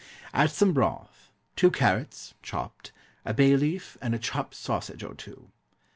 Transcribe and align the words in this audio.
Add 0.33 0.49
some 0.49 0.73
broth, 0.73 1.29
two 1.55 1.69
carrots 1.69 2.33
(chopped), 2.41 2.91
a 3.23 3.35
bay 3.35 3.55
leaf, 3.55 3.99
and 4.01 4.15
a 4.15 4.17
chopped 4.17 4.55
sausage 4.55 5.03
or 5.03 5.13
two. 5.13 5.51